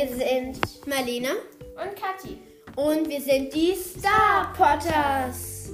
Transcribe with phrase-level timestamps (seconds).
[0.00, 1.28] Wir sind Marlene
[1.76, 2.38] und Kathi.
[2.74, 5.72] und wir sind die Star Potters.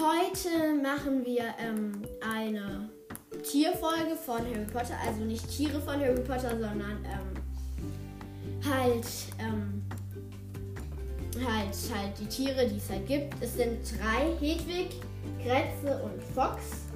[0.00, 2.88] Heute machen wir ähm, eine
[3.42, 9.04] Tierfolge von Harry Potter, also nicht Tiere von Harry Potter, sondern ähm, halt,
[9.38, 9.83] ähm,
[11.36, 13.34] halt, halt die Tiere, die es halt gibt.
[13.40, 15.00] Es sind drei: Hedwig,
[15.42, 16.86] Grätze und Fox.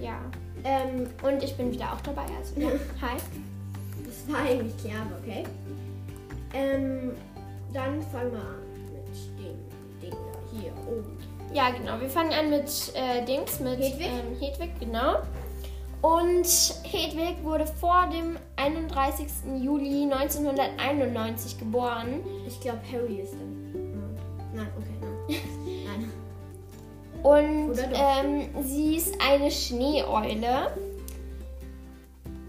[0.00, 0.20] Ja.
[0.64, 2.24] Ähm, Und ich bin wieder auch dabei.
[2.38, 2.68] Also, ja.
[3.00, 3.16] Hi.
[4.04, 5.44] das war eigentlich klar, aber okay.
[6.54, 7.12] Ähm,
[7.72, 8.62] dann fangen wir an
[8.92, 10.18] mit dem Ding
[10.52, 11.16] hier oben.
[11.52, 12.00] Ja, genau.
[12.00, 14.08] Wir fangen an mit äh, Dings, mit Hedwig?
[14.08, 15.18] Ähm, Hedwig, genau.
[16.02, 16.46] Und
[16.84, 19.26] Hedwig wurde vor dem 31.
[19.60, 22.20] Juli 1991 geboren.
[22.46, 24.14] Ich glaube, Harry ist dann.
[24.54, 25.40] Nein, okay, nein.
[25.86, 26.12] nein.
[27.22, 30.70] Und ähm, sie ist eine Schneeeule.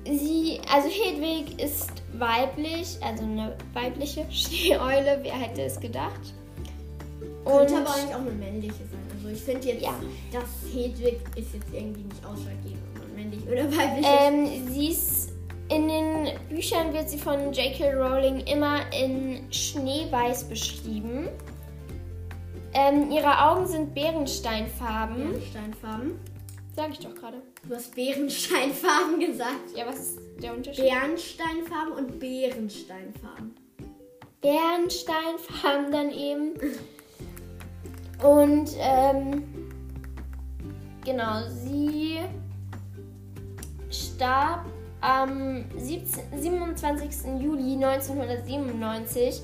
[0.05, 5.19] Sie, also Hedwig ist weiblich, also eine weibliche Schneeeule.
[5.23, 6.33] Wer hätte es gedacht?
[7.43, 8.99] Könnte aber eigentlich auch eine männliche sein.
[9.15, 9.93] Also ich finde jetzt, Ja.
[10.31, 14.21] dass Hedwig ist jetzt irgendwie nicht ausschlaggebend, männlich oder weiblich ist.
[14.21, 15.31] Ähm, sie ist
[15.69, 17.91] in den Büchern wird sie von J.K.
[17.91, 21.27] Rowling immer in Schneeweiß beschrieben.
[22.73, 25.31] Ähm, ihre Augen sind Bärensteinfarben.
[25.31, 26.19] Bärensteinfarben.
[26.73, 27.41] Sag ich doch gerade.
[27.67, 29.75] Du hast Bärensteinfarben gesagt.
[29.75, 30.85] Ja, was ist der Unterschied?
[30.85, 33.55] Bernsteinfarben und Bärensteinfarben.
[34.41, 36.53] Bärensteinfarben dann eben.
[38.23, 39.43] Und ähm,
[41.03, 42.19] genau, sie
[43.89, 44.65] starb
[45.01, 47.09] am 17, 27.
[47.39, 49.41] Juli 1997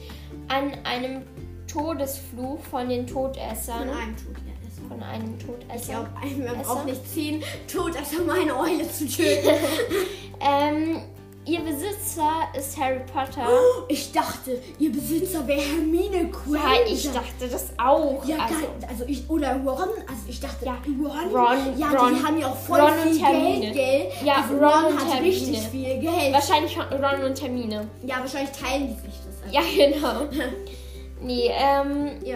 [0.47, 1.22] an einem
[1.67, 3.88] Todesfluch von den Todessern.
[3.89, 4.88] Von einem Todesser.
[4.89, 5.91] Von einem Ich Todesser.
[5.94, 9.49] glaube, man braucht nicht ziehen, Todesser meine Eule zu töten.
[10.45, 10.98] Ähm,
[11.45, 13.48] ihr Besitzer ist Harry Potter.
[13.48, 16.76] Oh, ich dachte, ihr Besitzer wäre Hermine Granger.
[16.76, 18.23] Ja, ich dachte das auch.
[18.26, 18.70] Ja, also, geil.
[18.89, 22.15] also ich, oder Ron, also ich dachte, Ja, Ron, Ron, ja, Ron.
[22.15, 23.71] die haben ja auch voll Ron und viel Hermine.
[23.71, 24.27] Geld, gell?
[24.27, 25.36] Ja, also Ron Ron, hat Hermine.
[25.36, 26.33] richtig viel Geld.
[26.33, 27.87] Wahrscheinlich Ron und Termine.
[28.05, 29.43] Ja, wahrscheinlich teilen die sich das.
[29.43, 29.53] halt.
[29.53, 29.89] Ja,
[30.32, 30.45] genau.
[31.21, 32.36] Nee, ähm, Ja,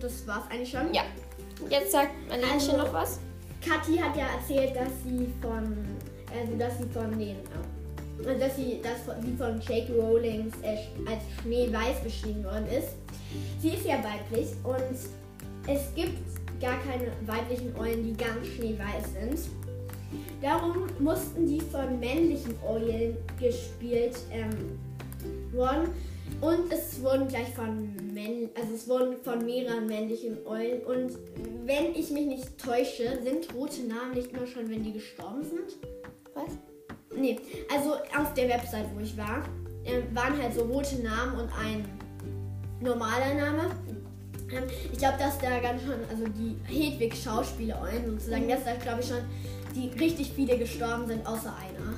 [0.00, 0.92] das war's eigentlich schon.
[0.92, 1.02] ja.
[1.70, 3.20] Jetzt sagt Marlenchen Also- noch was.
[3.64, 5.86] Kathi hat ja erzählt, dass sie von,
[6.32, 7.68] also dass sie von den, also
[8.24, 10.76] dass sie, dass sie von Jake Rowlings äh,
[11.08, 12.96] als Schneeweiß beschrieben worden ist.
[13.60, 14.96] Sie ist ja weiblich und
[15.68, 16.18] es gibt
[16.60, 19.50] gar keine weiblichen Eulen, die ganz schneeweiß sind.
[20.40, 24.78] Darum mussten die von männlichen Eulen gespielt ähm,
[25.52, 25.88] worden.
[26.40, 30.82] Und es wurden gleich von Männ also es wurden von mehreren männlichen Eulen.
[30.82, 31.12] Und
[31.64, 35.76] wenn ich mich nicht täusche, sind rote Namen nicht immer schon, wenn die gestorben sind.
[36.34, 36.52] Was?
[37.16, 37.38] Nee,
[37.72, 39.42] also auf der Website, wo ich war,
[39.84, 41.84] ähm, waren halt so rote Namen und ein
[42.80, 43.70] normaler Name.
[44.52, 49.08] Ähm, ich glaube, dass da ganz schon, also die Hedwig-Schauspieler-Eulen sozusagen, dass da glaube ich
[49.08, 49.22] schon
[49.74, 51.96] die richtig viele gestorben sind, außer einer.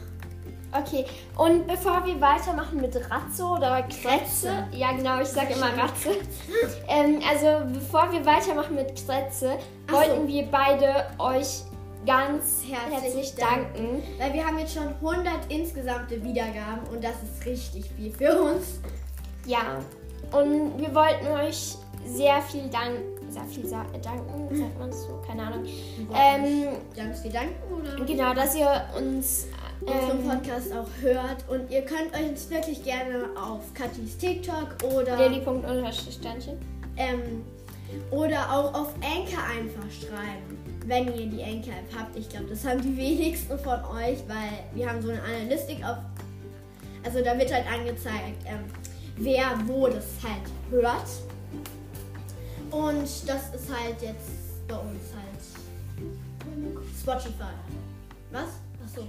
[0.71, 1.07] Okay,
[1.39, 4.67] und bevor wir weitermachen mit Ratzo oder Kretze, Kretze.
[4.73, 5.69] ja genau, ich sage immer.
[5.79, 6.11] Ratze.
[6.89, 9.53] ähm, also bevor wir weitermachen mit Kretze,
[9.87, 9.97] Ach so.
[9.97, 11.63] wollten wir beide euch
[12.09, 14.03] ganz Herzlich herzlich danken.
[14.19, 18.81] Weil wir haben jetzt schon 100 insgesamte Wiedergaben und das ist richtig viel für uns.
[19.47, 19.79] Ja,
[20.33, 21.77] und wir wollten euch
[22.07, 25.67] sehr viel danken, sehr viel sa danken, sagt man es so, keine Ahnung.
[26.15, 28.05] Ähm, Ganz viel danken oder?
[28.05, 29.47] genau, dass ihr uns
[29.81, 34.77] unseren ähm, Podcast auch hört und ihr könnt euch jetzt wirklich gerne auf Katis TikTok
[34.95, 36.59] oder Lilly.Sternchen.
[36.97, 37.45] ähm,
[38.11, 40.58] oder auch auf Anchor einfach schreiben,
[40.89, 42.17] wenn ihr die Anchor App habt.
[42.17, 45.99] Ich glaube, das haben die wenigsten von euch, weil wir haben so eine Analystik auf,
[47.05, 48.65] also da wird halt angezeigt, ähm,
[49.17, 51.09] wer wo das halt hört.
[52.71, 57.53] Und das ist halt jetzt bei uns halt Spotify.
[58.33, 58.49] Was?
[58.85, 59.07] Achso.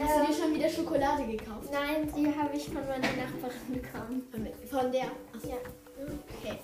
[0.00, 1.68] Hast du dir schon wieder Schokolade gekauft?
[1.72, 4.22] Nein, die habe ich von meiner Nachbarin bekommen.
[4.30, 5.04] Von- Von der?
[5.34, 5.48] Achso.
[5.48, 5.56] Ja.
[6.40, 6.58] Okay.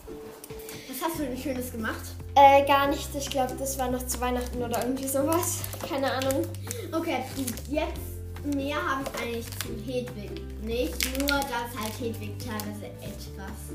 [0.94, 2.02] Was hast du denn Schönes gemacht?
[2.36, 3.08] Äh, gar nicht.
[3.18, 5.58] Ich glaube, das war noch zu Weihnachten oder irgendwie sowas.
[5.88, 6.46] Keine Ahnung.
[6.92, 7.24] Okay,
[7.68, 10.30] jetzt mehr habe ich eigentlich zu Hedwig
[10.62, 11.18] nicht.
[11.18, 13.74] Nur, dass halt Hedwig teilweise etwas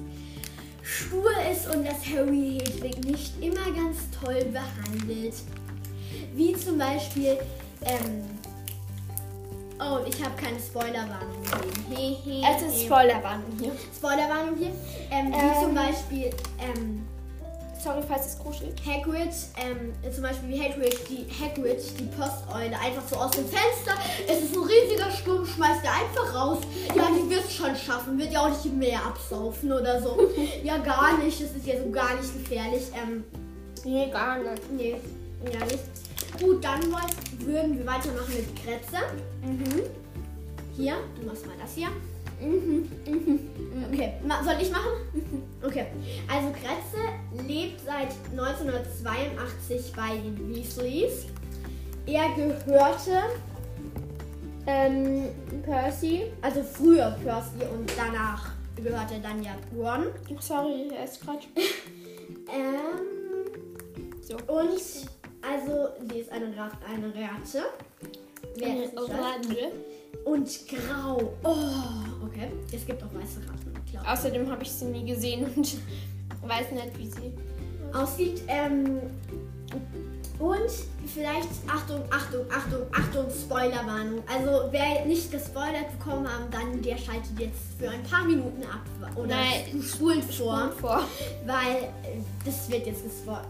[0.81, 5.33] stur ist und dass Harry Hedwig nicht immer ganz toll behandelt.
[6.35, 7.37] Wie zum Beispiel,
[7.85, 8.23] ähm,
[9.79, 11.95] oh, ich habe keine Spoilerwarnung gegeben.
[11.95, 12.85] He, he, Es ist.
[12.85, 13.71] Spoilerwarnung hier.
[13.95, 14.71] Spoilerwarnung hier.
[15.11, 15.63] Ähm, wie Ähm.
[15.63, 16.29] zum Beispiel,
[16.59, 17.05] ähm,
[17.81, 18.73] Sorry, falls es kuschelt.
[18.85, 23.93] Hagrid, ähm, zum Beispiel wie Hagrid die, Hagrid, die Posteule, einfach so aus dem Fenster.
[24.27, 26.57] Es ist ein riesiger Sturm, schmeißt er einfach raus.
[26.93, 30.29] Ja, die wird es schon schaffen, wird ja auch nicht im Meer absaufen oder so.
[30.63, 32.83] ja, gar nicht, das ist ja so gar nicht gefährlich.
[33.01, 33.23] Ähm,
[33.85, 34.71] Nee, gar nicht.
[34.73, 34.95] nee,
[35.53, 35.79] ja nicht.
[36.39, 36.81] Gut, dann
[37.45, 38.97] würden wir weitermachen mit Kretze.
[39.43, 39.83] Mhm.
[40.75, 41.87] Hier, du machst mal das hier.
[42.41, 42.89] Mhm.
[43.05, 43.39] Mhm.
[43.91, 44.13] Okay,
[44.43, 45.43] soll ich machen?
[45.61, 45.87] Okay,
[46.31, 51.25] also Kretze lebt seit 1982 bei den Weasleys.
[52.05, 53.23] Er gehörte,
[54.65, 55.29] Ähm,
[55.63, 56.31] Percy.
[56.41, 60.05] also früher Percy und danach gehörte dann ja Ron.
[60.39, 61.39] Sorry, er ist gerade.
[62.51, 63.75] Ähm,
[64.21, 64.35] So.
[64.47, 65.08] und
[66.11, 67.65] sie ist eine, Rat, eine Ratte.
[68.55, 68.91] Wer Eine?
[68.95, 69.71] Orange.
[70.25, 71.33] Und grau.
[71.43, 72.49] Oh, okay.
[72.73, 74.13] Es gibt auch weiße Ratten, klar.
[74.13, 75.77] Außerdem habe ich sie nie gesehen und
[76.47, 77.33] weiß nicht, wie sie.
[77.93, 78.41] aussieht.
[78.47, 78.99] Ähm,
[80.39, 80.71] und
[81.13, 84.23] vielleicht, Achtung, Achtung, Achtung, Achtung, Spoilerwarnung.
[84.25, 88.81] Also wer nicht gespoilert bekommen haben, dann der schaltet jetzt für ein paar Minuten ab.
[89.17, 89.83] Oder Nein.
[89.83, 90.71] spult vor.
[90.79, 91.03] Vor.
[91.45, 93.47] Weil äh, das wird jetzt gespoilert.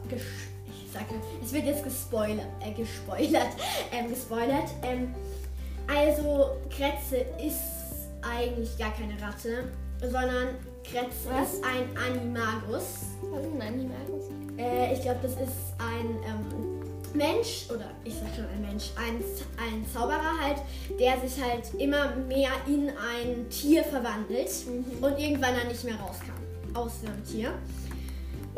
[0.91, 1.05] Sage,
[1.43, 2.47] es wird jetzt gespoilert.
[2.61, 3.49] Äh, gespoilert.
[3.91, 4.69] Ähm, gespoilert.
[4.83, 5.13] Ähm,
[5.87, 7.59] also, Kretze ist
[8.21, 9.71] eigentlich gar keine Ratte,
[10.01, 11.53] sondern Kretze Was?
[11.53, 13.07] ist ein Animagus.
[13.31, 14.25] Was ist ein Animagus?
[14.57, 16.79] Äh, ich glaube, das ist ein ähm,
[17.13, 19.23] Mensch, oder ich sag schon ein Mensch, ein,
[19.57, 20.57] ein Zauberer halt,
[20.99, 24.49] der sich halt immer mehr in ein Tier verwandelt
[25.01, 26.33] und irgendwann dann nicht mehr rauskam
[26.73, 27.51] aus dem Tier.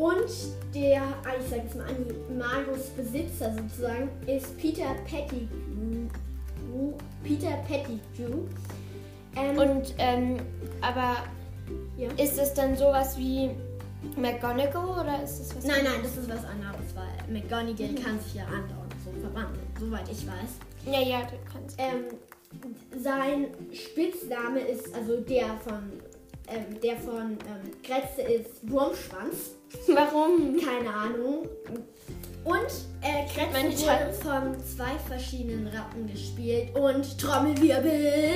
[0.02, 1.04] Und der,
[1.40, 6.08] ich sag jetzt mal, Animagus-Besitzer sozusagen ist Peter Pettigrew.
[7.24, 8.46] Peter Pettigrew.
[9.36, 10.38] Ähm, Und, ähm,
[10.82, 11.18] aber
[11.98, 12.10] Ja.
[12.18, 13.52] ist es dann sowas wie
[14.18, 18.34] McGonagall oder ist es was nein, nein, das ist was anderes, weil McGonagall kann sich
[18.36, 20.92] ja andauernd so verwandeln, soweit ich weiß.
[20.92, 21.78] Ja, ja, du kannst.
[21.80, 22.06] Ähm,
[23.02, 25.94] sein Spitzname ist, also der von,
[26.48, 29.56] ähm, der von ähm, Kretze ist Wurmschwanz.
[29.88, 30.60] Warum?
[30.60, 31.48] Keine Ahnung.
[32.44, 32.72] Und
[33.02, 36.76] äh, Kretze Meine wurde von zwei verschiedenen Ratten gespielt.
[36.76, 38.32] Und Trommelwirbel.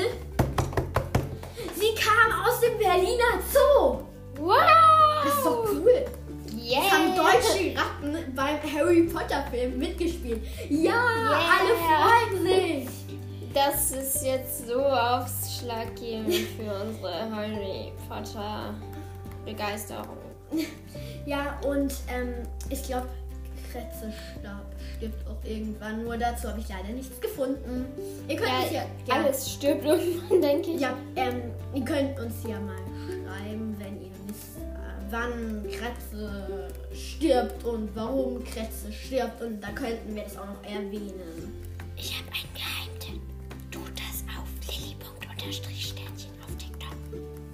[1.76, 4.04] Sie kam aus dem Berliner Zoo.
[4.38, 4.60] Wow!
[5.24, 6.06] Das ist doch cool.
[6.58, 6.82] Yeah!
[6.86, 10.42] Es haben deutsche Ratten beim Harry Potter Film mitgespielt.
[10.70, 11.40] Ja, Yeah.
[11.52, 11.76] alle
[12.40, 13.05] freuen sich.
[13.56, 18.74] Das ist jetzt so ausschlaggebend für unsere Harry Potter
[19.46, 20.18] Begeisterung.
[21.26, 22.36] Ja, und ähm,
[22.70, 23.08] ich glaube,
[23.72, 24.14] Kretze
[24.96, 26.04] stirbt auch irgendwann.
[26.04, 27.88] Nur dazu habe ich leider nichts gefunden.
[28.28, 30.82] Ihr könnt uns ja, Ja, alles stirbt irgendwann, denke ich.
[30.82, 32.78] Ja, ähm, ihr könnt uns ja mal
[33.08, 39.42] schreiben, wenn ihr wisst, äh, wann Kretze stirbt und warum Kretze stirbt.
[39.42, 41.66] Und da könnten wir das auch noch erwähnen.
[41.98, 42.85] Ich habe einen Geheimtipp.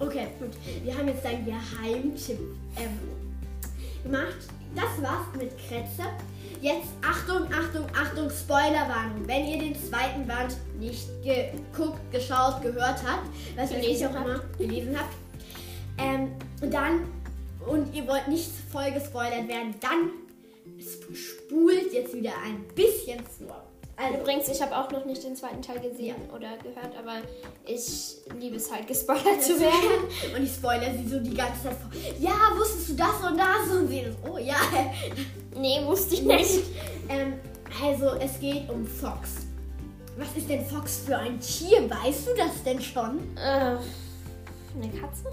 [0.02, 0.50] Okay, gut.
[0.84, 2.38] Wir haben jetzt einen Geheimtipp
[2.76, 2.98] ähm,
[4.02, 4.36] gemacht.
[4.74, 6.02] Das war's mit Kretze.
[6.60, 9.26] Jetzt Achtung, Achtung, Achtung, Spoilerwarnung.
[9.26, 14.40] Wenn ihr den zweiten Band nicht geguckt, geschaut, gehört habt, was ihr Gelesen auch immer
[14.58, 15.14] gelesen habt,
[15.98, 16.32] ähm,
[16.70, 17.00] dann
[17.66, 20.10] und ihr wollt nicht voll gespoilert werden, dann
[20.82, 23.62] sp- spult jetzt wieder ein bisschen vor.
[23.96, 27.18] Also, Übrigens, ich habe auch noch nicht den zweiten Teil gesehen oder gehört, aber
[27.66, 30.08] ich liebe es halt, gespoilert zu werden.
[30.36, 31.90] Und ich spoilere sie so die ganze Zeit vor.
[32.18, 33.76] Ja, wusstest du das und das?
[33.76, 34.56] Und sie ist, oh ja.
[35.54, 36.60] Nee, wusste ich nicht.
[37.08, 37.34] ähm,
[37.82, 39.46] also, es geht um Fox.
[40.16, 41.88] Was ist denn Fox für ein Tier?
[41.88, 43.18] Weißt du das denn schon?
[43.36, 43.76] Äh,
[44.74, 45.30] eine Katze?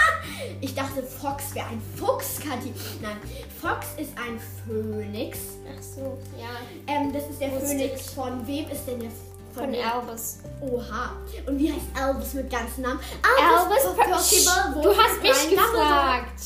[0.60, 2.72] Ich dachte, Fox wäre ein Fuchs, Kathi.
[3.02, 3.16] Nein,
[3.60, 5.38] Fox ist ein Phönix.
[5.68, 6.48] Ach so, ja.
[6.86, 8.10] Ähm, das ist der Wusste Phönix ich.
[8.14, 9.10] von wem ist denn der
[9.54, 9.74] Von wem?
[9.80, 10.38] Elvis.
[10.62, 11.10] Oha.
[11.46, 13.00] Und wie heißt Elvis mit ganzem Namen?
[13.38, 14.82] Elvis Per- Percival.
[14.82, 16.40] Du hast mich gefragt.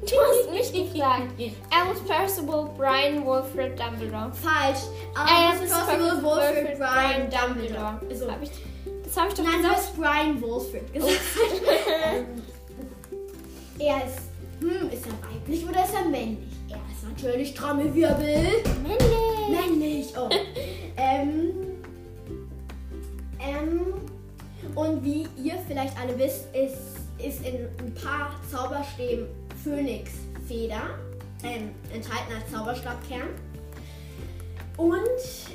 [0.00, 1.32] Du hast mich gefragt.
[1.38, 4.32] Elvis Percival, Brian Wilfred Dumbledore.
[4.32, 4.84] Falsch.
[5.16, 8.00] Elvis Elvis Percival Wilfred Brian Dumbledore.
[8.14, 8.30] So.
[8.30, 8.50] Hab ich,
[9.04, 9.76] das habe ich doch Nein, du gesagt.
[9.76, 11.20] hast Brian Wolford gesagt.
[13.78, 14.20] er ist,
[14.60, 16.52] hm, ist er weiblich oder ist er männlich?
[16.68, 18.46] Er ist natürlich Trommelwirbel.
[18.82, 19.24] Männlich.
[19.50, 20.28] Männlich, oh.
[20.96, 21.50] ähm,
[23.40, 23.80] ähm,
[24.74, 26.78] und wie ihr vielleicht alle wisst, ist,
[27.18, 29.26] ist in ein paar Zauberstäben
[29.62, 30.98] Phönixfeder
[31.42, 33.28] ähm, enthalten als Zauberstabkern.
[34.76, 35.04] Und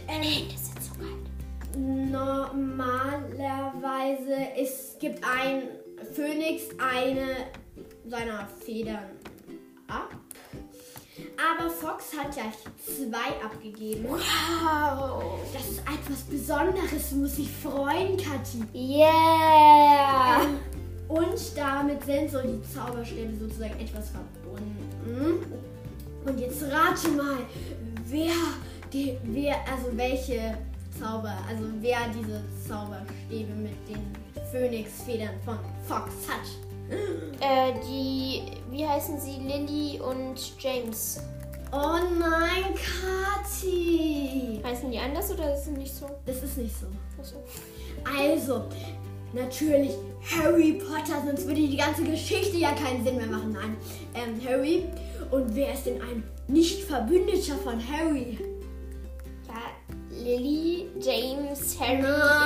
[0.07, 1.29] ähm, Hände sind so kalt.
[1.77, 5.63] Normalerweise es gibt ein
[6.13, 7.45] Phönix eine
[8.09, 9.05] seiner Federn
[9.87, 10.15] ab.
[11.37, 12.43] aber Fox hat ja
[12.85, 14.05] zwei abgegeben.
[14.07, 15.39] Wow.
[15.53, 18.63] Das ist etwas Besonderes, du musst dich freuen, Kathi.
[18.73, 20.41] Yeah.
[21.07, 25.45] Und damit sind so die Zauberstäbe sozusagen etwas verbunden.
[26.25, 27.37] Und jetzt rate mal,
[28.05, 28.33] wer,
[28.93, 30.57] die, wer, also welche
[30.99, 34.13] Zauber, also wer diese Zauberstäbe mit den
[34.51, 36.68] Phönixfedern von Fox hat.
[37.49, 39.39] Äh, die, wie heißen sie?
[39.39, 41.19] Lily und James.
[41.71, 44.61] Oh nein, Kathi!
[44.63, 46.05] Heißen die anders oder ist es nicht so?
[46.27, 46.85] Das ist nicht so.
[47.19, 47.37] Achso.
[48.05, 48.65] Also,
[49.33, 53.53] natürlich Harry Potter, sonst würde die ganze Geschichte ja keinen Sinn mehr machen.
[53.53, 53.77] Nein,
[54.13, 54.85] ähm, Harry.
[55.31, 58.37] Und wer ist denn ein Nicht-Verbündeter von Harry?
[59.47, 59.71] Ja,
[60.11, 62.01] Lily, James, Harry.
[62.01, 62.38] Nein, ein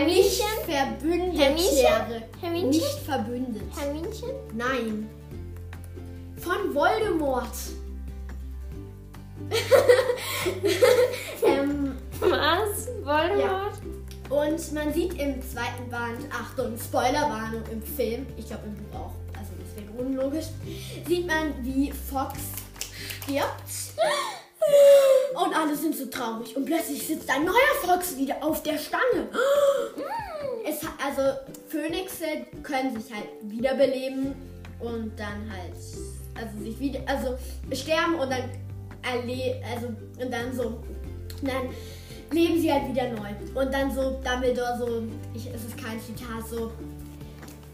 [0.00, 0.46] Herminchen?
[0.66, 1.42] Nicht-Verbündeter.
[1.42, 2.22] Herminchen?
[2.40, 2.70] Herminchen?
[2.70, 3.62] Nicht verbündet.
[3.78, 4.30] Herminchen?
[4.54, 5.10] Nein.
[6.36, 7.56] Von Voldemort.
[11.46, 12.88] ähm, Was?
[13.02, 13.80] Voldemort?
[14.30, 19.12] und man sieht im zweiten Band, Achtung, Spoilerwarnung im Film, ich glaube im Buch auch,
[19.36, 20.46] also das wäre unlogisch,
[21.06, 22.38] sieht man, wie Fox
[23.22, 23.98] stirbt.
[25.70, 26.56] Alle sind so traurig.
[26.56, 29.28] Und plötzlich sitzt ein neuer Fox wieder auf der Stange.
[30.62, 31.22] Es, also
[31.68, 32.26] Phönixe
[32.62, 34.34] können sich halt wiederbeleben
[34.78, 35.72] und dann halt,
[36.34, 37.38] also sich wieder, also
[37.72, 38.42] sterben und dann
[39.02, 39.86] erle also
[40.22, 40.80] und dann so,
[41.40, 41.70] dann
[42.30, 43.30] leben sie halt wieder neu.
[43.54, 45.02] Und dann so Dumbledore so,
[45.34, 46.70] ich, es ist kein Zitat, so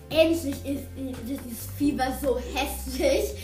[0.08, 3.34] endlich ist dieses Fieber so hässlich.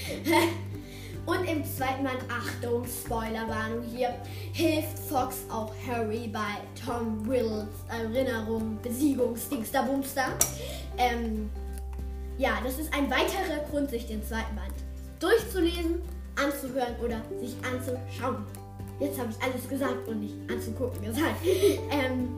[1.25, 4.15] Und im zweiten Band, Achtung, Spoilerwarnung hier,
[4.53, 10.27] hilft Fox auch Harry bei Tom Riddles Erinnerung, Besiegungsdingsterbumster.
[10.99, 11.49] Ähm,
[12.39, 14.75] ja, das ist ein weiterer Grund, sich den zweiten Band
[15.21, 16.03] durchzulesen,
[16.35, 18.45] anzuhören oder sich anzuschauen.
[18.99, 21.37] Jetzt habe ich alles gesagt und nicht anzugucken gesagt.
[21.45, 22.29] ähm,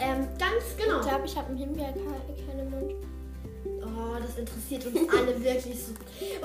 [0.00, 1.00] ähm, ganz genau.
[1.00, 2.06] Ich glaube, ich habe einen Himbeerkerne
[2.60, 2.94] im Mund.
[3.96, 5.92] Oh, das interessiert uns alle wirklich so.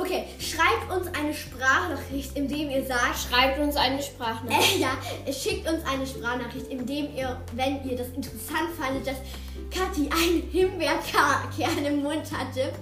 [0.01, 4.77] Okay, schreibt uns eine Sprachnachricht, indem ihr sagt, Schreibt uns eine Sprachnachricht.
[4.77, 4.97] äh, ja,
[5.31, 9.17] schickt uns eine Sprachnachricht, indem ihr, wenn ihr das interessant fandet, dass
[9.71, 12.73] Kathi einen Himbeerkern im Mund hatte,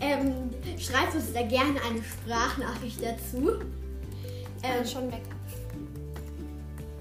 [0.00, 3.60] ähm, schreibt uns da gerne eine Sprachnachricht dazu.
[4.62, 5.22] Ähm, schon weg.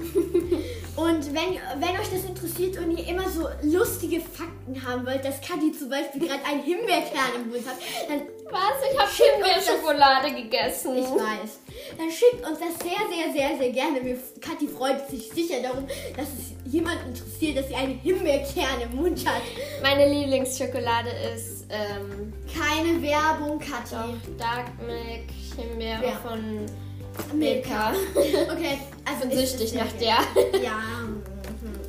[0.96, 5.40] und wenn, wenn euch das interessiert und ihr immer so lustige Fakten haben wollt, dass
[5.42, 7.78] Kathi zum Beispiel gerade einen Himbeerkern im Mund hat,
[8.10, 8.60] dann Was?
[8.92, 10.98] Ich habe Himbeerschokolade gegessen.
[10.98, 11.60] Ich weiß.
[11.98, 14.04] Dann schickt uns das sehr, sehr, sehr, sehr gerne.
[14.04, 15.86] Wir, Kathi freut sich sicher darum,
[16.18, 19.42] dass es jemand interessiert, dass sie einen Himbeerkern im Mund hat.
[19.82, 23.96] Meine Lieblingsschokolade ist ähm, Keine Werbung, Kathi.
[24.38, 26.20] Dark Milk Himbeere Ja.
[26.28, 26.66] von
[27.34, 27.94] Milka.
[28.16, 30.18] Okay, also Bin ist süchtig nach der.
[30.62, 30.74] Ja.
[31.62, 31.80] Mhm.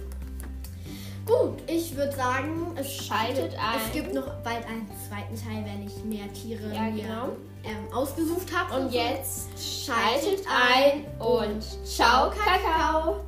[1.25, 3.81] Gut, ich würde sagen, es Schaltet ein.
[3.87, 7.29] Es gibt noch bald einen zweiten Teil, wenn ich mehr Tiere Ja, mir genau.
[7.65, 8.81] ähm, ausgesucht habe.
[8.83, 13.21] Und jetzt schaltet ein und ciao Kakao.